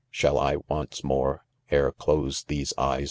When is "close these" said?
1.91-2.73